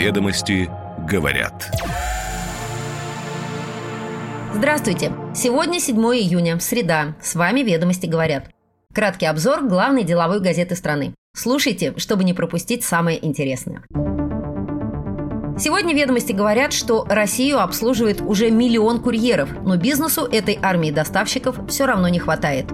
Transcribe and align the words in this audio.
Ведомости 0.00 0.70
говорят. 1.06 1.70
Здравствуйте! 4.54 5.12
Сегодня 5.34 5.78
7 5.78 5.94
июня, 5.98 6.58
среда. 6.58 7.16
С 7.20 7.34
вами 7.34 7.60
«Ведомости 7.60 8.06
говорят». 8.06 8.48
Краткий 8.94 9.26
обзор 9.26 9.66
главной 9.66 10.04
деловой 10.04 10.40
газеты 10.40 10.74
страны. 10.74 11.12
Слушайте, 11.36 11.92
чтобы 11.98 12.24
не 12.24 12.32
пропустить 12.32 12.82
самое 12.82 13.22
интересное. 13.22 13.82
Сегодня 15.58 15.94
ведомости 15.94 16.32
говорят, 16.32 16.72
что 16.72 17.04
Россию 17.06 17.60
обслуживает 17.60 18.22
уже 18.22 18.50
миллион 18.50 19.02
курьеров, 19.02 19.50
но 19.66 19.76
бизнесу 19.76 20.22
этой 20.22 20.58
армии 20.62 20.90
доставщиков 20.90 21.60
все 21.68 21.84
равно 21.84 22.08
не 22.08 22.18
хватает. 22.18 22.70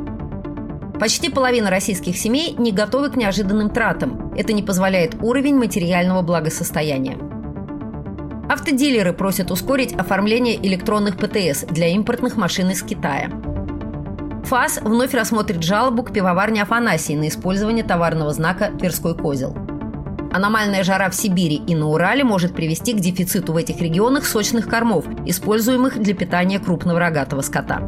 Почти 1.00 1.28
половина 1.28 1.70
российских 1.70 2.16
семей 2.16 2.54
не 2.56 2.70
готовы 2.70 3.10
к 3.10 3.16
неожиданным 3.16 3.70
тратам. 3.70 4.25
Это 4.36 4.52
не 4.52 4.62
позволяет 4.62 5.16
уровень 5.22 5.56
материального 5.56 6.22
благосостояния. 6.22 7.18
Автодилеры 8.48 9.12
просят 9.12 9.50
ускорить 9.50 9.92
оформление 9.92 10.56
электронных 10.66 11.16
ПТС 11.16 11.64
для 11.64 11.88
импортных 11.88 12.36
машин 12.36 12.70
из 12.70 12.82
Китая. 12.82 13.30
ФАС 14.44 14.78
вновь 14.82 15.14
рассмотрит 15.14 15.62
жалобу 15.62 16.04
к 16.04 16.12
пивоварне 16.12 16.62
Афанасии 16.62 17.14
на 17.14 17.28
использование 17.28 17.82
товарного 17.82 18.32
знака 18.32 18.70
«Тверской 18.78 19.16
козел». 19.16 19.56
Аномальная 20.32 20.84
жара 20.84 21.10
в 21.10 21.14
Сибири 21.14 21.56
и 21.56 21.74
на 21.74 21.88
Урале 21.88 22.22
может 22.22 22.54
привести 22.54 22.92
к 22.92 23.00
дефициту 23.00 23.52
в 23.52 23.56
этих 23.56 23.80
регионах 23.80 24.26
сочных 24.26 24.68
кормов, 24.68 25.06
используемых 25.24 25.98
для 25.98 26.14
питания 26.14 26.60
крупного 26.60 27.00
рогатого 27.00 27.40
скота. 27.40 27.82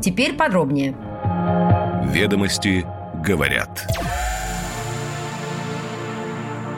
Теперь 0.00 0.34
подробнее– 0.34 0.96
Ведомости 2.14 2.86
говорят. 3.24 3.86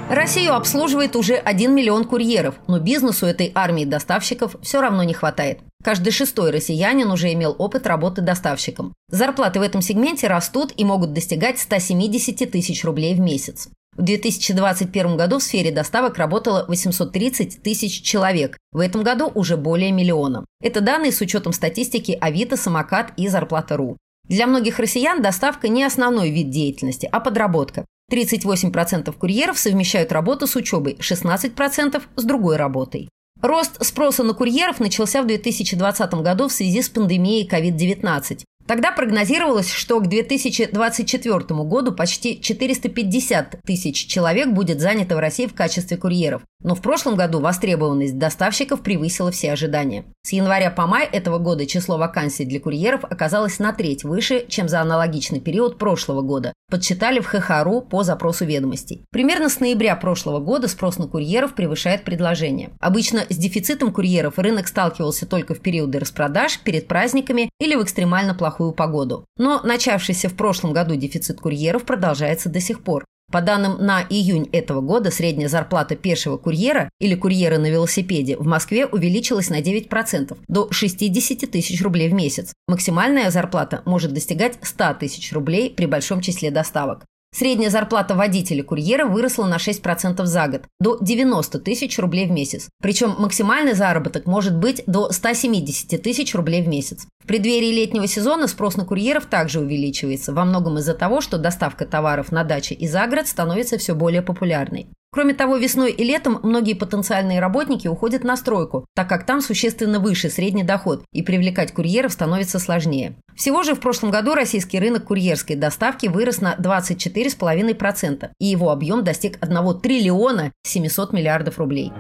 Россию 0.09 0.55
обслуживает 0.55 1.17
уже 1.17 1.35
1 1.35 1.75
миллион 1.75 2.05
курьеров, 2.05 2.55
но 2.69 2.79
бизнесу 2.79 3.27
этой 3.27 3.51
армии 3.55 3.85
доставщиков 3.85 4.55
все 4.63 4.81
равно 4.81 5.03
не 5.03 5.15
хватает. 5.15 5.59
Каждый 5.83 6.13
шестой 6.13 6.53
россиянин 6.53 7.11
уже 7.11 7.33
имел 7.33 7.57
опыт 7.59 7.89
работы 7.89 8.23
доставщиком. 8.23 8.95
Зарплаты 9.11 9.59
в 9.59 9.63
этом 9.63 9.83
сегменте 9.83 10.29
растут 10.29 10.73
и 10.77 10.85
могут 10.85 11.13
достигать 11.13 11.59
170 11.59 12.51
тысяч 12.51 12.85
рублей 12.85 13.17
в 13.17 13.21
месяц. 13.21 13.69
В 13.97 14.03
2021 14.03 15.17
году 15.17 15.39
в 15.39 15.43
сфере 15.43 15.73
доставок 15.73 16.19
работало 16.19 16.67
830 16.69 17.63
тысяч 17.63 18.03
человек. 18.03 18.59
В 18.71 18.79
этом 18.79 19.03
году 19.03 19.33
уже 19.35 19.57
более 19.57 19.91
миллиона. 19.91 20.45
Это 20.61 20.81
данные 20.83 21.11
с 21.11 21.21
учетом 21.21 21.53
статистики 21.53 22.17
Авито, 22.21 22.57
Самокат 22.57 23.13
и 23.17 23.27
Зарплата.ру. 23.27 23.97
Для 24.29 24.47
многих 24.47 24.79
россиян 24.79 25.23
доставка 25.23 25.69
не 25.69 25.85
основной 25.85 26.31
вид 26.31 26.51
деятельности, 26.51 27.09
а 27.11 27.21
подработка. 27.21 27.85
38% 28.13 29.13
курьеров 29.13 29.59
совмещают 29.59 30.13
работу 30.13 30.47
с 30.47 30.57
учебой, 30.57 30.97
16% 31.01 32.03
с 32.17 32.25
другой 32.25 32.57
работой. 32.57 33.09
Рост 33.43 33.85
спроса 33.85 34.23
на 34.23 34.33
курьеров 34.33 34.81
начался 34.81 35.23
в 35.23 35.27
2020 35.27 36.15
году 36.15 36.49
в 36.49 36.53
связи 36.53 36.83
с 36.83 36.89
пандемией 36.89 37.49
COVID-19. 37.49 38.45
Тогда 38.67 38.91
прогнозировалось, 38.91 39.71
что 39.71 40.01
к 40.01 40.09
2024 40.09 41.39
году 41.65 41.93
почти 41.93 42.41
450 42.41 43.61
тысяч 43.65 44.07
человек 44.07 44.49
будет 44.49 44.81
занято 44.81 45.15
в 45.15 45.21
России 45.21 45.47
в 45.47 45.55
качестве 45.55 45.97
курьеров. 45.97 46.43
Но 46.67 46.75
в 46.75 46.83
прошлом 46.83 47.15
году 47.15 47.39
востребованность 47.39 48.19
доставщиков 48.19 48.81
превысила 48.81 49.31
все 49.31 49.53
ожидания. 49.53 50.05
С 50.25 50.33
января 50.33 50.73
по 50.73 50.89
май 50.89 51.07
этого 51.07 51.39
года 51.39 51.65
число 51.65 51.97
вакансий 51.97 52.45
для 52.45 52.59
курьеров 52.59 53.05
оказалось 53.05 53.61
на 53.61 53.73
треть 53.73 54.03
выше, 54.03 54.45
чем 54.49 54.69
за 54.69 54.81
аналогичный 54.81 55.41
период 55.41 55.79
прошлого 55.79 56.23
года. 56.23 56.53
Подсчитали 56.69 57.21
в 57.21 57.27
ХХРУ 57.27 57.83
по 57.83 58.03
запросу 58.03 58.45
ведомостей. 58.45 59.05
Примерно 59.13 59.49
с 59.49 59.61
ноября 59.61 59.95
прошлого 59.95 60.41
года 60.41 60.67
спрос 60.67 60.99
на 60.99 61.07
курьеров 61.07 61.55
превышает 61.55 62.03
предложение. 62.03 62.71
Обычно 62.81 63.21
с 63.31 63.37
дефицитом 63.37 63.93
курьеров 63.93 64.41
рынок 64.41 64.67
сталкивался 64.67 65.25
только 65.25 65.55
в 65.55 65.61
периоды 65.61 66.01
распродаж, 66.01 66.59
перед 66.59 66.89
праздниками 66.89 67.49
или 67.61 67.77
в 67.77 67.85
экстремально 67.85 68.35
плохую 68.35 68.73
погоду. 68.73 69.25
Но 69.39 69.61
начавшийся 69.63 70.29
в 70.29 70.35
прошлом 70.35 70.73
году 70.73 70.97
дефицит 70.97 71.41
курьеров 71.41 71.85
продолжается 71.85 72.49
до 72.49 72.59
сих 72.59 72.83
пор. 72.83 73.05
По 73.33 73.41
данным 73.41 73.85
на 73.85 74.03
июнь 74.03 74.49
этого 74.53 74.81
года, 74.81 75.11
средняя 75.11 75.49
зарплата 75.49 75.97
пешего 75.97 76.37
курьера 76.37 76.89
или 77.01 77.17
курьера 77.17 77.59
на 77.59 77.67
велосипеде 77.67 78.37
в 78.37 78.47
Москве 78.47 78.87
увеличилась 78.87 79.51
на 79.51 79.61
9% 79.61 80.37
до 80.47 80.69
60 80.71 81.51
тысяч 81.51 81.83
рублей 81.83 82.09
в 82.09 82.15
месяц. 82.15 82.53
Максимальная 82.69 83.31
зарплата 83.31 83.83
может 83.85 84.13
достигать 84.13 84.59
100 84.63 84.95
тысяч 85.01 85.33
рублей 85.33 85.71
при 85.71 85.87
большом 85.87 86.21
числе 86.21 86.53
доставок. 86.53 87.05
Средняя 87.39 87.69
зарплата 87.69 88.15
водителя-курьера 88.15 89.05
выросла 89.05 89.45
на 89.45 89.57
6% 89.57 90.25
за 90.25 90.49
год, 90.49 90.63
до 90.81 90.97
90 91.03 91.59
тысяч 91.59 91.99
рублей 91.99 92.27
в 92.27 92.31
месяц. 92.31 92.71
Причем 92.81 93.15
максимальный 93.19 93.75
заработок 93.75 94.25
может 94.25 94.57
быть 94.57 94.83
до 94.87 95.13
170 95.13 96.03
тысяч 96.03 96.35
рублей 96.35 96.63
в 96.63 96.69
месяц. 96.69 97.07
В 97.23 97.27
преддверии 97.27 97.75
летнего 97.75 98.07
сезона 98.07 98.47
спрос 98.47 98.79
на 98.79 98.87
курьеров 98.87 99.27
также 99.27 99.61
увеличивается, 99.61 100.33
во 100.33 100.47
многом 100.47 100.79
из-за 100.79 100.95
того, 100.95 101.21
что 101.21 101.37
доставка 101.37 101.85
товаров 101.85 102.33
на 102.33 102.43
даче 102.43 102.75
и 102.75 102.89
за 102.89 103.07
город 103.07 103.29
становится 103.29 103.77
все 103.77 103.95
более 103.95 104.23
популярной. 104.23 104.87
Кроме 105.17 105.33
того, 105.33 105.57
весной 105.57 105.93
и 105.93 106.05
летом 106.05 106.41
многие 106.43 106.75
потенциальные 106.75 107.41
работники 107.41 107.89
уходят 107.89 108.23
на 108.23 108.37
стройку, 108.37 108.85
так 108.95 109.09
как 109.09 109.25
там 109.25 109.41
существенно 109.41 109.99
выше 109.99 110.29
средний 110.29 110.63
доход, 110.63 111.05
и 111.11 111.23
привлекать 111.23 111.73
курьеров 111.73 112.13
становится 112.13 112.59
сложнее. 112.59 113.17
Всего 113.35 113.63
же 113.63 113.75
в 113.75 113.81
прошлом 113.81 114.11
году 114.11 114.35
российский 114.35 114.79
рынок 114.79 115.05
курьерской 115.05 115.57
доставки 115.57 116.07
вырос 116.09 116.43
на 116.43 116.55
24,5%, 116.57 118.29
и 118.39 118.45
его 118.45 118.71
объем 118.71 119.05
достиг 119.05 119.39
1 119.41 119.81
триллиона 119.81 120.53
700 120.65 121.15
миллиардов 121.15 121.59
рублей. 121.59 121.95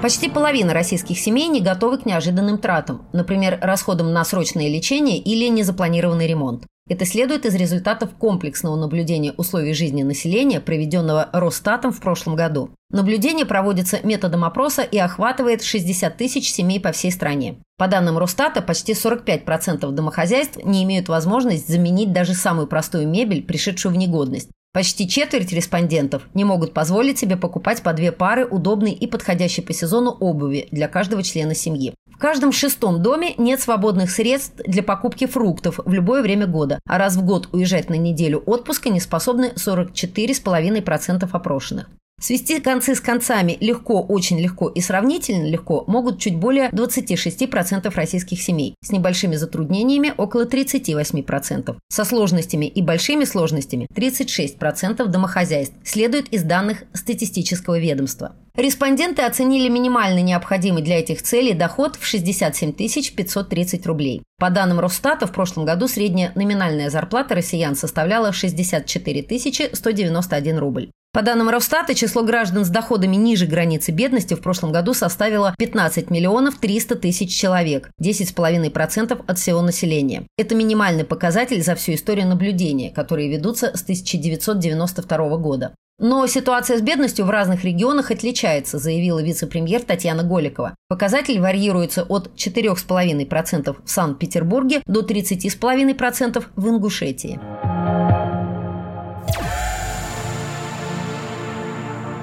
Почти 0.00 0.30
половина 0.30 0.72
российских 0.72 1.18
семей 1.18 1.48
не 1.48 1.60
готовы 1.60 1.98
к 1.98 2.06
неожиданным 2.06 2.58
тратам, 2.58 3.08
например, 3.12 3.58
расходам 3.60 4.12
на 4.12 4.24
срочное 4.24 4.68
лечение 4.68 5.18
или 5.18 5.48
незапланированный 5.48 6.28
ремонт. 6.28 6.62
Это 6.88 7.04
следует 7.04 7.44
из 7.44 7.54
результатов 7.56 8.14
комплексного 8.14 8.76
наблюдения 8.76 9.32
условий 9.36 9.74
жизни 9.74 10.04
населения, 10.04 10.60
проведенного 10.60 11.28
Росстатом 11.32 11.92
в 11.92 12.00
прошлом 12.00 12.36
году. 12.36 12.70
Наблюдение 12.90 13.44
проводится 13.44 13.98
методом 14.04 14.44
опроса 14.44 14.82
и 14.82 14.96
охватывает 14.96 15.64
60 15.64 16.16
тысяч 16.16 16.52
семей 16.52 16.78
по 16.78 16.92
всей 16.92 17.10
стране. 17.10 17.56
По 17.76 17.88
данным 17.88 18.18
Росстата, 18.18 18.62
почти 18.62 18.92
45% 18.92 19.90
домохозяйств 19.90 20.58
не 20.62 20.84
имеют 20.84 21.08
возможность 21.08 21.68
заменить 21.68 22.12
даже 22.12 22.34
самую 22.34 22.68
простую 22.68 23.08
мебель, 23.08 23.42
пришедшую 23.42 23.92
в 23.92 23.98
негодность. 23.98 24.50
Почти 24.76 25.08
четверть 25.08 25.54
респондентов 25.54 26.24
не 26.34 26.44
могут 26.44 26.74
позволить 26.74 27.18
себе 27.18 27.38
покупать 27.38 27.82
по 27.82 27.94
две 27.94 28.12
пары 28.12 28.44
удобной 28.44 28.92
и 28.92 29.06
подходящей 29.06 29.62
по 29.62 29.72
сезону 29.72 30.10
обуви 30.10 30.68
для 30.70 30.86
каждого 30.86 31.22
члена 31.22 31.54
семьи. 31.54 31.94
В 32.12 32.18
каждом 32.18 32.52
шестом 32.52 33.02
доме 33.02 33.32
нет 33.38 33.58
свободных 33.58 34.10
средств 34.10 34.60
для 34.66 34.82
покупки 34.82 35.24
фруктов 35.24 35.80
в 35.82 35.90
любое 35.90 36.20
время 36.20 36.46
года, 36.46 36.78
а 36.86 36.98
раз 36.98 37.16
в 37.16 37.24
год 37.24 37.48
уезжать 37.52 37.88
на 37.88 37.94
неделю 37.94 38.42
отпуска 38.44 38.90
не 38.90 39.00
способны 39.00 39.54
44,5% 39.56 41.26
опрошенных. 41.32 41.88
Свести 42.18 42.60
концы 42.60 42.94
с 42.94 43.00
концами 43.00 43.58
легко, 43.60 44.00
очень 44.00 44.40
легко 44.40 44.68
и 44.68 44.80
сравнительно 44.80 45.46
легко 45.46 45.84
могут 45.86 46.18
чуть 46.18 46.36
более 46.36 46.70
26% 46.70 47.94
российских 47.94 48.40
семей, 48.40 48.74
с 48.82 48.90
небольшими 48.90 49.36
затруднениями 49.36 50.14
около 50.16 50.46
38%, 50.46 51.76
со 51.88 52.04
сложностями 52.06 52.64
и 52.64 52.80
большими 52.80 53.24
сложностями 53.24 53.86
36% 53.94 55.04
домохозяйств, 55.06 55.76
следует 55.84 56.28
из 56.32 56.42
данных 56.42 56.84
статистического 56.94 57.78
ведомства. 57.78 58.34
Респонденты 58.56 59.20
оценили 59.20 59.68
минимально 59.68 60.22
необходимый 60.22 60.82
для 60.82 60.98
этих 60.98 61.20
целей 61.20 61.52
доход 61.52 61.96
в 61.96 62.06
67 62.06 62.72
530 62.72 63.86
рублей. 63.86 64.22
По 64.38 64.48
данным 64.48 64.80
Росстата, 64.80 65.26
в 65.26 65.32
прошлом 65.32 65.66
году 65.66 65.86
средняя 65.86 66.32
номинальная 66.34 66.88
зарплата 66.88 67.34
россиян 67.34 67.76
составляла 67.76 68.32
64 68.32 69.68
191 69.74 70.58
рубль. 70.58 70.90
По 71.16 71.22
данным 71.22 71.48
Росстата, 71.48 71.94
число 71.94 72.22
граждан 72.24 72.66
с 72.66 72.68
доходами 72.68 73.16
ниже 73.16 73.46
границы 73.46 73.90
бедности 73.90 74.34
в 74.34 74.42
прошлом 74.42 74.70
году 74.70 74.92
составило 74.92 75.54
15 75.56 76.10
миллионов 76.10 76.58
300 76.58 76.96
тысяч 76.96 77.34
человек, 77.34 77.88
10,5% 78.02 79.24
от 79.26 79.38
всего 79.38 79.62
населения. 79.62 80.24
Это 80.36 80.54
минимальный 80.54 81.04
показатель 81.04 81.62
за 81.62 81.74
всю 81.74 81.94
историю 81.94 82.26
наблюдения, 82.26 82.90
которые 82.90 83.30
ведутся 83.30 83.74
с 83.74 83.82
1992 83.82 85.36
года. 85.38 85.74
Но 85.98 86.26
ситуация 86.26 86.76
с 86.76 86.82
бедностью 86.82 87.24
в 87.24 87.30
разных 87.30 87.64
регионах 87.64 88.10
отличается, 88.10 88.78
заявила 88.78 89.22
вице-премьер 89.22 89.80
Татьяна 89.84 90.22
Голикова. 90.22 90.74
Показатель 90.86 91.40
варьируется 91.40 92.02
от 92.02 92.32
4,5% 92.36 93.74
в 93.82 93.90
Санкт-Петербурге 93.90 94.82
до 94.84 95.00
30,5% 95.00 96.44
в 96.56 96.68
Ингушетии. 96.68 97.40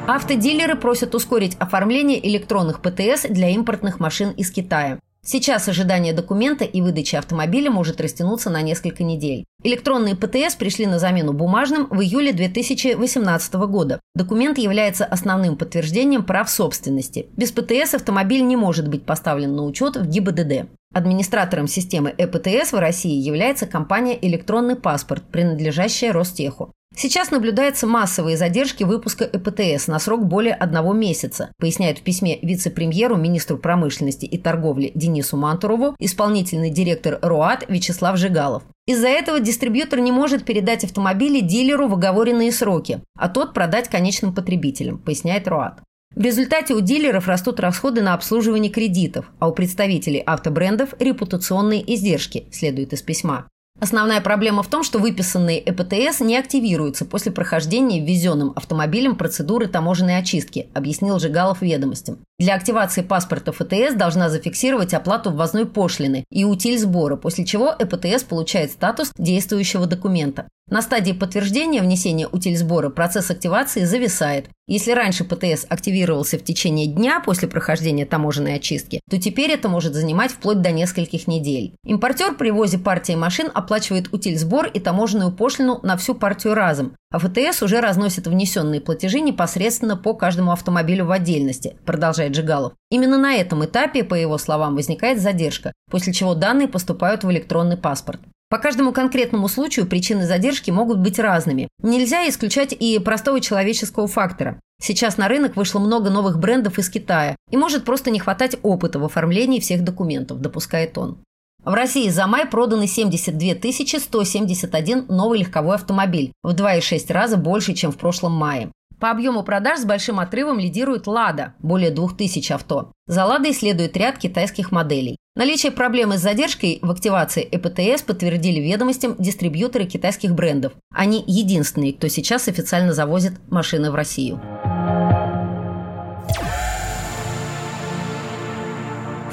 Автодилеры 0.05 0.75
просят 0.75 1.15
ускорить 1.15 1.55
оформление 1.59 2.27
электронных 2.27 2.81
ПТС 2.81 3.23
для 3.29 3.49
импортных 3.49 4.01
машин 4.01 4.31
из 4.31 4.51
Китая. 4.51 4.99
Сейчас 5.25 5.69
ожидание 5.69 6.11
документа 6.11 6.65
и 6.65 6.81
выдачи 6.81 7.15
автомобиля 7.15 7.71
может 7.71 8.01
растянуться 8.01 8.49
на 8.49 8.61
несколько 8.61 9.05
недель. 9.05 9.45
Электронные 9.63 10.17
ПТС 10.17 10.55
пришли 10.55 10.85
на 10.87 10.99
замену 10.99 11.31
бумажным 11.31 11.87
в 11.89 12.01
июле 12.01 12.33
2018 12.33 13.53
года. 13.53 14.01
Документ 14.13 14.57
является 14.57 15.05
основным 15.05 15.55
подтверждением 15.55 16.25
прав 16.25 16.49
собственности. 16.49 17.27
Без 17.37 17.53
ПТС 17.53 17.93
автомобиль 17.93 18.45
не 18.45 18.57
может 18.57 18.89
быть 18.89 19.05
поставлен 19.05 19.55
на 19.55 19.63
учет 19.63 19.95
в 19.95 20.05
ГИБДД. 20.05 20.67
Администратором 20.93 21.67
системы 21.67 22.13
ЭПТС 22.17 22.73
в 22.73 22.77
России 22.77 23.15
является 23.15 23.67
компания 23.67 24.19
«Электронный 24.21 24.75
паспорт», 24.75 25.23
принадлежащая 25.31 26.11
Ростеху. 26.11 26.73
Сейчас 26.95 27.31
наблюдаются 27.31 27.87
массовые 27.87 28.37
задержки 28.37 28.83
выпуска 28.83 29.25
ЭПТС 29.25 29.87
на 29.87 29.99
срок 29.99 30.25
более 30.25 30.53
одного 30.53 30.93
месяца, 30.93 31.51
поясняет 31.57 31.99
в 31.99 32.03
письме 32.03 32.37
вице-премьеру, 32.41 33.17
министру 33.17 33.57
промышленности 33.57 34.25
и 34.25 34.37
торговли 34.37 34.91
Денису 34.93 35.35
Мантурову 35.35 35.95
исполнительный 35.97 36.69
директор 36.69 37.17
РОАТ 37.21 37.65
Вячеслав 37.67 38.17
Жигалов. 38.17 38.63
Из-за 38.85 39.07
этого 39.07 39.39
дистрибьютор 39.39 39.99
не 39.99 40.11
может 40.11 40.45
передать 40.45 40.83
автомобили 40.83 41.39
дилеру 41.39 41.87
в 41.87 41.93
оговоренные 41.93 42.51
сроки, 42.51 43.01
а 43.17 43.27
тот 43.27 43.53
продать 43.53 43.87
конечным 43.87 44.35
потребителям, 44.35 44.99
поясняет 44.99 45.47
РОАТ. 45.47 45.81
В 46.15 46.21
результате 46.21 46.75
у 46.75 46.79
дилеров 46.79 47.27
растут 47.27 47.59
расходы 47.59 48.03
на 48.03 48.13
обслуживание 48.13 48.71
кредитов, 48.71 49.31
а 49.39 49.47
у 49.47 49.53
представителей 49.53 50.19
автобрендов– 50.19 50.93
репутационные 50.99 51.81
издержки, 51.95 52.45
следует 52.51 52.93
из 52.93 53.01
письма. 53.01 53.47
Основная 53.83 54.21
проблема 54.21 54.63
в 54.63 54.69
том, 54.69 54.81
что 54.81 54.97
выписанные 54.97 55.61
ЭПТС 55.69 56.21
не 56.21 56.37
активируются 56.37 57.03
после 57.03 57.33
прохождения 57.33 57.99
ввезенным 57.99 58.53
автомобилем 58.55 59.17
процедуры 59.17 59.67
таможенной 59.67 60.19
очистки, 60.19 60.69
объяснил 60.73 61.19
Жигалов 61.19 61.61
ведомостям. 61.61 62.19
Для 62.39 62.55
активации 62.55 63.01
паспорта 63.01 63.51
ФТС 63.51 63.95
должна 63.95 64.29
зафиксировать 64.29 64.93
оплату 64.93 65.31
ввозной 65.31 65.65
пошлины 65.65 66.23
и 66.31 66.45
утиль 66.45 66.79
сбора, 66.79 67.17
после 67.17 67.43
чего 67.43 67.75
ЭПТС 67.77 68.23
получает 68.23 68.71
статус 68.71 69.11
действующего 69.17 69.85
документа. 69.85 70.47
На 70.69 70.81
стадии 70.81 71.11
подтверждения 71.11 71.81
внесения 71.81 72.27
утильсбора 72.27 72.89
процесс 72.89 73.29
активации 73.29 73.83
зависает. 73.83 74.49
Если 74.65 74.91
раньше 74.91 75.25
ПТС 75.25 75.65
активировался 75.67 76.39
в 76.39 76.43
течение 76.43 76.87
дня 76.87 77.19
после 77.19 77.49
прохождения 77.49 78.05
таможенной 78.05 78.55
очистки, 78.55 79.01
то 79.09 79.19
теперь 79.19 79.51
это 79.51 79.67
может 79.67 79.93
занимать 79.93 80.31
вплоть 80.31 80.61
до 80.61 80.71
нескольких 80.71 81.27
недель. 81.27 81.73
Импортер 81.85 82.35
при 82.35 82.49
ввозе 82.49 82.79
партии 82.79 83.13
машин 83.13 83.51
оплачивает 83.73 84.13
утильсбор 84.13 84.67
и 84.67 84.79
таможенную 84.79 85.31
пошлину 85.31 85.79
на 85.81 85.97
всю 85.97 86.13
партию 86.13 86.53
разом, 86.53 86.95
а 87.11 87.17
ФТС 87.17 87.63
уже 87.63 87.81
разносит 87.81 88.27
внесенные 88.27 88.81
платежи 88.81 89.19
непосредственно 89.19 89.97
по 89.97 90.13
каждому 90.13 90.51
автомобилю 90.51 91.05
в 91.05 91.11
отдельности, 91.11 91.75
продолжает 91.83 92.35
Жигалов. 92.35 92.73
Именно 92.91 93.17
на 93.17 93.33
этом 93.33 93.65
этапе, 93.65 94.03
по 94.03 94.13
его 94.13 94.37
словам, 94.37 94.75
возникает 94.75 95.19
задержка, 95.19 95.73
после 95.89 96.13
чего 96.13 96.35
данные 96.35 96.67
поступают 96.67 97.23
в 97.23 97.31
электронный 97.31 97.75
паспорт. 97.75 98.19
По 98.47 98.59
каждому 98.59 98.91
конкретному 98.91 99.47
случаю 99.47 99.87
причины 99.87 100.27
задержки 100.27 100.69
могут 100.69 100.99
быть 100.99 101.17
разными. 101.17 101.67
Нельзя 101.81 102.29
исключать 102.29 102.73
и 102.79 102.99
простого 102.99 103.41
человеческого 103.41 104.07
фактора. 104.07 104.59
Сейчас 104.79 105.17
на 105.17 105.27
рынок 105.27 105.55
вышло 105.55 105.79
много 105.79 106.11
новых 106.11 106.37
брендов 106.37 106.77
из 106.77 106.89
Китая, 106.89 107.35
и 107.49 107.57
может 107.57 107.85
просто 107.85 108.11
не 108.11 108.19
хватать 108.19 108.55
опыта 108.61 108.99
в 108.99 109.05
оформлении 109.05 109.59
всех 109.59 109.83
документов, 109.83 110.41
допускает 110.41 110.95
он. 110.99 111.17
В 111.65 111.73
России 111.73 112.09
за 112.09 112.27
май 112.27 112.45
проданы 112.45 112.87
72 112.87 113.99
171 113.99 115.05
новый 115.07 115.39
легковой 115.39 115.75
автомобиль, 115.75 116.33
в 116.43 116.53
2,6 116.53 117.13
раза 117.13 117.37
больше, 117.37 117.73
чем 117.73 117.93
в 117.93 117.97
прошлом 117.97 118.33
мае. 118.33 118.69
По 118.99 119.11
объему 119.11 119.43
продаж 119.43 119.79
с 119.79 119.85
большим 119.85 120.19
отрывом 120.19 120.59
лидирует 120.59 121.07
«Лада»– 121.07 121.53
более 121.59 121.91
2000 121.91 122.51
авто. 122.51 122.91
За 123.07 123.25
«Ладой» 123.25 123.53
следует 123.53 123.95
ряд 123.95 124.17
китайских 124.17 124.73
моделей. 124.73 125.17
Наличие 125.35 125.71
проблемы 125.71 126.17
с 126.17 126.21
задержкой 126.21 126.79
в 126.81 126.91
активации 126.91 127.47
ЭПТС 127.49 128.03
подтвердили 128.03 128.59
ведомостям 128.59 129.15
дистрибьюторы 129.17 129.85
китайских 129.85 130.35
брендов. 130.35 130.73
Они 130.93 131.23
единственные, 131.25 131.93
кто 131.93 132.09
сейчас 132.09 132.47
официально 132.49 132.93
завозит 132.93 133.33
машины 133.49 133.89
в 133.89 133.95
Россию. 133.95 134.41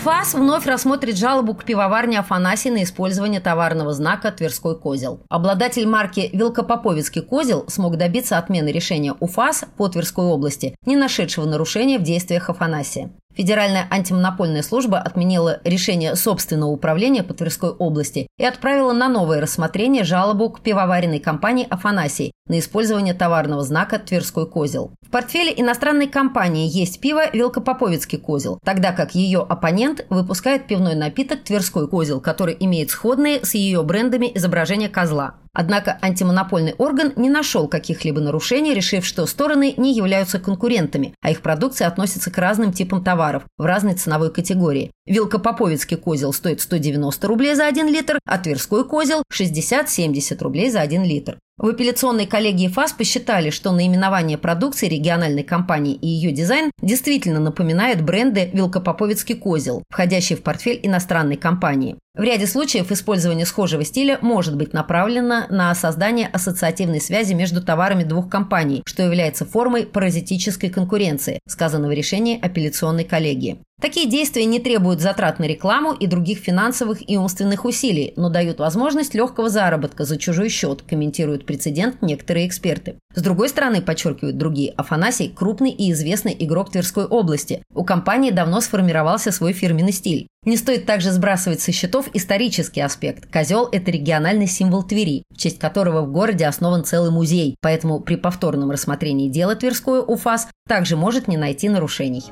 ФАС 0.00 0.32
вновь 0.32 0.64
рассмотрит 0.64 1.19
жалобу 1.19 1.55
к 1.55 1.64
пивоварне 1.64 2.19
Афанасий 2.20 2.70
на 2.70 2.85
использование 2.85 3.38
товарного 3.38 3.93
знака 3.93 4.32
«Тверской 4.32 4.75
козел». 4.75 5.20
Обладатель 5.29 5.87
марки 5.87 6.31
«Велкопоповицкий 6.32 7.20
козел» 7.20 7.67
смог 7.69 7.99
добиться 7.99 8.38
отмены 8.38 8.70
решения 8.73 9.12
УФАС 9.20 9.67
по 9.76 9.88
Тверской 9.88 10.25
области, 10.25 10.75
не 10.87 10.97
нашедшего 10.97 11.44
нарушения 11.44 11.99
в 11.99 12.02
действиях 12.02 12.49
Афанасия. 12.49 13.11
Федеральная 13.35 13.87
антимонопольная 13.91 14.62
служба 14.62 14.99
отменила 14.99 15.61
решение 15.65 16.17
собственного 16.17 16.71
управления 16.71 17.23
по 17.23 17.32
Тверской 17.32 17.71
области 17.71 18.27
и 18.38 18.44
отправила 18.44 18.93
на 18.93 19.09
новое 19.09 19.41
рассмотрение 19.41 20.05
жалобу 20.05 20.50
к 20.50 20.61
пивоваренной 20.61 21.21
компании 21.21 21.67
«Афанасий» 21.71 22.32
на 22.49 22.59
использование 22.59 23.15
товарного 23.15 23.62
знака 23.62 23.99
«Тверской 23.99 24.47
козел». 24.47 24.91
В 25.06 25.11
портфеле 25.11 25.53
иностранной 25.56 26.09
компании 26.09 26.69
есть 26.69 27.00
пиво 27.00 27.31
«Велкопоповицкий 27.32 28.19
козел», 28.19 28.59
тогда 28.65 28.93
как 28.93 29.15
ее 29.15 29.47
оппонент 29.49 30.05
выпускает 30.11 30.67
пивной 30.67 30.97
напиток 30.97 31.44
«Тверской 31.44 31.88
козел», 31.88 32.21
который 32.21 32.56
имеет 32.59 32.91
сходные 32.91 33.44
с 33.44 33.55
ее 33.55 33.82
брендами 33.82 34.31
изображения 34.35 34.88
козла. 34.88 35.35
Однако 35.52 35.99
антимонопольный 36.00 36.75
орган 36.79 37.12
не 37.17 37.29
нашел 37.29 37.69
каких-либо 37.69 38.20
нарушений, 38.20 38.75
решив, 38.75 39.05
что 39.05 39.26
стороны 39.26 39.75
не 39.76 39.94
являются 39.94 40.38
конкурентами, 40.38 41.14
а 41.23 41.31
их 41.31 41.41
продукция 41.41 41.88
относится 41.88 42.31
к 42.31 42.38
разным 42.38 42.73
типам 42.73 43.02
товаров 43.02 43.44
в 43.58 43.64
разной 43.64 43.94
ценовой 43.94 44.32
категории. 44.32 44.93
Вилкопоповицкий 45.06 45.97
козел 45.97 46.32
стоит 46.32 46.61
190 46.61 47.26
рублей 47.26 47.55
за 47.55 47.67
1 47.67 47.88
литр, 47.88 48.19
а 48.25 48.38
Тверской 48.38 48.85
козел– 48.85 49.23
60-70 49.32 50.43
рублей 50.43 50.70
за 50.70 50.81
1 50.82 51.02
литр. 51.02 51.38
В 51.61 51.67
апелляционной 51.67 52.25
коллегии 52.25 52.69
ФАС 52.69 52.93
посчитали, 52.93 53.50
что 53.50 53.70
наименование 53.73 54.38
продукции 54.38 54.88
региональной 54.88 55.43
компании 55.43 55.94
и 55.94 56.06
ее 56.06 56.32
дизайн 56.32 56.70
действительно 56.81 57.38
напоминает 57.38 58.03
бренды 58.03 58.49
«Вилкопоповицкий 58.55 59.35
козел», 59.35 59.82
входящий 59.91 60.37
в 60.37 60.43
портфель 60.43 60.81
иностранной 60.82 61.37
компании. 61.37 61.99
В 62.17 62.23
ряде 62.23 62.49
случаев 62.49 62.91
использование 62.91 63.47
схожего 63.47 63.85
стиля 63.85 64.19
может 64.21 64.57
быть 64.57 64.73
направлено 64.73 65.47
на 65.49 65.73
создание 65.77 66.27
ассоциативной 66.27 67.01
связи 67.01 67.35
между 67.35 67.62
товарами 67.62 68.03
двух 68.03 68.29
компаний, 68.29 68.83
что 68.85 69.05
является 69.05 69.47
формой 69.47 69.87
паразитической 69.87 70.71
конкуренции, 70.71 71.39
сказано 71.47 71.87
в 71.87 71.93
решении 71.93 72.41
апелляционной 72.41 73.05
коллегии. 73.05 73.61
Такие 73.81 74.11
действия 74.11 74.45
не 74.45 74.59
требуют 74.59 75.01
затрат 75.01 75.39
на 75.39 75.45
рекламу 75.45 75.93
и 75.93 76.07
других 76.07 76.41
финансовых 76.41 77.09
и 77.09 77.17
умственных 77.17 77.65
усилий, 77.65 78.13
но 78.17 78.29
дают 78.29 78.59
возможность 78.59 79.15
легкого 79.15 79.49
заработка 79.49 80.05
за 80.05 80.19
чужой 80.19 80.51
счет, 80.51 80.83
комментируют 80.83 81.47
прецедент 81.47 82.03
некоторые 82.03 82.47
эксперты. 82.47 82.97
С 83.15 83.23
другой 83.23 83.49
стороны, 83.49 83.81
подчеркивают 83.81 84.37
другие, 84.37 84.73
Афанасий– 84.73 85.32
крупный 85.34 85.70
и 85.70 85.93
известный 85.93 86.37
игрок 86.39 86.73
Тверской 86.73 87.06
области. 87.06 87.63
У 87.73 87.84
компании 87.84 88.32
давно 88.32 88.61
сформировался 88.61 89.32
свой 89.32 89.55
фирменный 89.55 89.93
стиль. 89.93 90.27
Не 90.47 90.56
стоит 90.56 90.87
также 90.87 91.13
сбрасывать 91.13 91.61
со 91.61 91.70
счетов 91.70 92.09
исторический 92.15 92.81
аспект. 92.81 93.31
Козел– 93.31 93.69
это 93.73 93.91
региональный 93.91 94.47
символ 94.47 94.82
Твери, 94.82 95.23
в 95.31 95.37
честь 95.37 95.59
которого 95.59 96.01
в 96.01 96.11
городе 96.11 96.47
основан 96.47 96.82
целый 96.82 97.11
музей, 97.11 97.56
поэтому 97.61 98.01
при 98.01 98.17
повторном 98.17 98.70
рассмотрении 98.70 99.29
дела 99.29 99.55
Тверское 99.55 100.01
УФАС 100.01 100.49
также 100.67 100.97
может 100.97 101.29
не 101.29 101.37
найти 101.37 101.69
нарушений. 101.69 102.25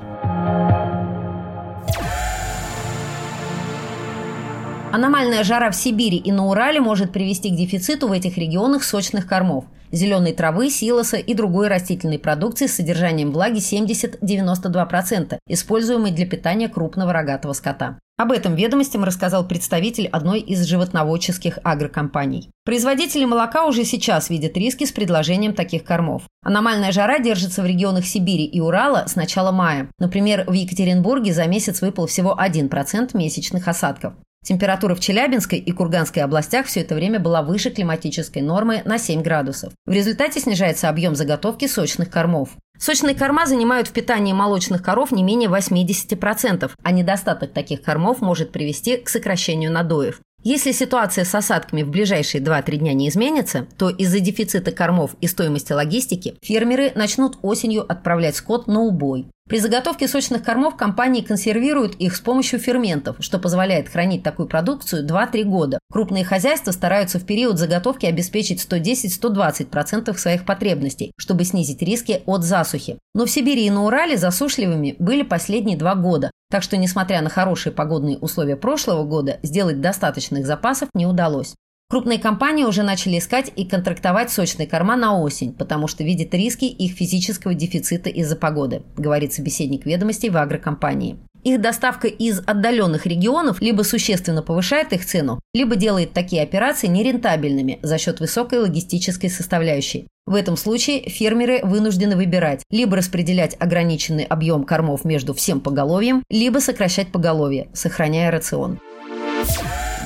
Аномальная 4.91 5.45
жара 5.45 5.71
в 5.71 5.77
Сибири 5.77 6.17
и 6.17 6.33
на 6.33 6.47
Урале 6.47 6.81
может 6.81 7.12
привести 7.12 7.50
к 7.50 7.57
дефициту 7.57 8.09
в 8.09 8.12
этих 8.12 8.38
регионах 8.38 8.85
сочных 8.85 9.27
кормов– 9.27 9.67
зеленой 9.92 10.33
травы, 10.33 10.71
силоса 10.71 11.16
и 11.16 11.35
другой 11.35 11.68
растительной 11.68 12.18
продукции 12.18 12.66
с 12.66 12.75
содержанием 12.75 13.33
влаги 13.33 13.59
70-92%, 13.59 15.38
используемой 15.49 16.12
для 16.12 16.26
питания 16.26 16.68
крупного 16.68 17.12
рогатого 17.12 17.52
скота. 17.52 17.99
Об 18.18 18.33
этом 18.33 18.57
ведомостям 18.57 19.04
рассказал 19.04 19.47
представитель 19.47 20.09
одной 20.09 20.40
из 20.40 20.64
животноводческих 20.64 21.61
агрокомпаний. 21.62 22.50
Производители 22.64 23.25
молока 23.25 23.64
уже 23.64 23.85
сейчас 23.85 24.28
видят 24.28 24.57
риски 24.57 24.85
с 24.85 24.90
предложением 24.90 25.54
таких 25.54 25.85
кормов. 25.85 26.25
Аномальная 26.42 26.90
жара 26.90 27.21
держится 27.21 27.62
в 27.62 27.66
регионах 27.66 28.04
Сибири 28.07 28.45
и 28.45 28.61
Урала 28.61 29.04
с 29.07 29.14
начала 29.14 29.52
мая. 29.52 29.88
Например, 30.00 30.42
в 30.49 30.52
Екатеринбурге 30.52 31.33
за 31.33 31.47
месяц 31.47 31.80
выпал 31.80 32.09
всего 32.09 32.37
1% 32.37 33.16
месячных 33.16 33.68
осадков. 33.68 34.14
Температура 34.49 34.95
в 34.95 35.00
Челябинской 35.00 35.59
и 35.59 35.73
Курганской 35.73 36.23
областях 36.23 36.64
все 36.64 36.81
это 36.81 36.95
время 36.95 37.21
была 37.21 37.43
выше 37.43 37.69
климатической 37.69 38.40
нормы 38.40 38.81
на 38.87 38.97
7 38.97 39.21
градусов. 39.21 39.75
В 39.85 39.93
результате 39.93 40.40
снижается 40.40 40.88
объем 40.88 41.14
заготовки 41.14 41.67
сочных 41.67 42.09
кормов. 42.09 42.57
Сочные 42.78 43.14
корма 43.14 43.45
занимают 43.45 43.88
в 43.88 43.93
питании 43.93 44.33
молочных 44.33 44.83
коров 44.83 45.12
не 45.12 45.23
менее 45.23 45.50
80%, 45.50 46.71
а 46.83 46.93
недостаток 46.93 47.52
таких 47.52 47.83
кормов 47.83 48.23
может 48.23 48.50
привести 48.50 48.97
к 48.97 49.11
сокращению 49.11 49.71
надоев. 49.71 50.23
Если 50.45 50.73
ситуация 50.73 51.26
с 51.26 51.35
осадками 51.35 51.83
в 51.83 51.90
ближайшие 51.90 52.43
2-3 52.43 52.76
дня 52.76 52.95
не 52.95 53.11
изменится, 53.11 53.67
то 53.76 53.90
из-за 53.90 54.21
дефицита 54.21 54.73
кормов 54.73 55.14
и 55.21 55.26
стоимости 55.26 55.75
логистики 55.75 56.37
фермеры 56.40 56.93
начнут 56.95 57.37
осенью 57.43 57.83
отправлять 57.83 58.37
скот 58.37 58.67
на 58.67 58.81
убой. 58.81 59.26
При 59.49 59.61
заготовке 59.61 60.09
сочных 60.09 60.43
кормов 60.43 60.76
компании 60.76 61.23
консервируют 61.23 61.95
их 61.95 62.14
с 62.14 62.21
помощью 62.21 62.59
ферментов, 62.59 63.17
что 63.21 63.38
позволяет 63.38 63.88
хранить 63.88 64.23
такую 64.23 64.47
продукцию 64.47 65.07
2-3 65.07 65.45
года. 65.45 65.78
Крупные 65.90 66.23
хозяйства 66.23 66.71
стараются 66.71 67.19
в 67.19 67.25
период 67.25 67.59
заготовки 67.59 68.05
обеспечить 68.05 68.61
110-120% 68.61 70.14
своих 70.19 70.45
потребностей, 70.45 71.12
чтобы 71.17 71.45
снизить 71.45 71.81
риски 71.81 72.23
от 72.26 72.45
засухи. 72.45 72.99
Но 73.14 73.25
в 73.25 73.31
Сибири 73.31 73.64
и 73.64 73.71
на 73.71 73.87
Урале 73.87 74.19
засушливыми 74.19 74.97
были 74.99 75.23
последние 75.23 75.78
два 75.78 75.95
года, 75.95 76.31
так 76.50 76.62
что, 76.62 76.76
несмотря 76.76 77.23
на 77.23 77.31
хорошие 77.31 77.73
погодные 77.73 78.19
условия 78.19 78.57
прошлого 78.57 79.05
года, 79.05 79.38
сделать 79.43 79.81
достаточных 79.81 80.47
запасов 80.47 80.90
не 80.93 81.07
удалось. 81.07 81.55
Крупные 81.90 82.18
компании 82.18 82.64
уже 82.64 82.83
начали 82.83 83.18
искать 83.18 83.50
и 83.57 83.64
контрактовать 83.64 84.30
сочные 84.30 84.68
корма 84.68 84.95
на 84.95 85.18
осень, 85.18 85.54
потому 85.54 85.88
что 85.88 86.04
видят 86.04 86.35
риски 86.35 86.66
их 86.66 86.92
физического 86.92 87.54
дефицита 87.54 88.11
из-за 88.11 88.37
погоды, 88.37 88.83
говорит 88.99 89.33
собеседник 89.33 89.87
ведомостей 89.87 90.28
в 90.28 90.37
агрокомпании. 90.37 91.16
Их 91.45 91.62
доставка 91.62 92.07
из 92.07 92.40
отдаленных 92.40 93.07
регионов 93.07 93.62
либо 93.62 93.85
существенно 93.85 94.42
повышает 94.42 94.92
их 94.92 95.07
цену, 95.07 95.40
либо 95.54 95.76
делает 95.76 96.12
такие 96.12 96.42
операции 96.42 96.88
нерентабельными 96.88 97.78
за 97.80 97.97
счет 97.97 98.21
высокой 98.21 98.59
логистической 98.59 99.30
составляющей. 99.30 100.09
В 100.26 100.35
этом 100.35 100.59
случае 100.59 101.09
фермеры 101.09 101.61
вынуждены 101.62 102.16
выбирать 102.16 102.64
либо 102.71 102.99
распределять 102.99 103.57
ограниченный 103.59 104.25
объем 104.25 104.64
кормов 104.64 105.07
между 105.07 105.33
всем 105.33 105.61
поголовьем, 105.61 106.23
либо 106.28 106.59
сокращать 106.59 107.11
поголовье, 107.12 107.71
сохраняя 107.73 108.30
рацион. 108.30 108.78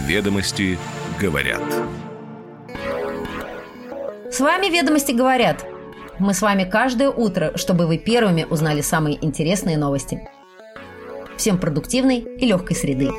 Ведомости 0.07 0.79
говорят. 1.23 1.63
С 4.31 4.41
вами 4.41 4.67
«Ведомости 4.67 5.13
говорят». 5.13 5.65
Мы 6.19 6.35
с 6.35 6.43
вами 6.43 6.65
каждое 6.65 7.11
утро, 7.11 7.57
чтобы 7.57 7.87
вы 7.87 7.99
первыми 7.99 8.45
узнали 8.49 8.81
самые 8.81 9.25
интересные 9.25 9.79
новости. 9.79 10.29
Всем 11.37 11.59
продуктивной 11.59 12.19
и 12.19 12.47
легкой 12.47 12.77
среды. 12.77 13.11